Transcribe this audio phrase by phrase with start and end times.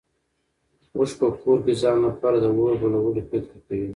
[0.95, 3.87] اوښ په کور کې ځان لپاره د اور بلولو فکر کوي.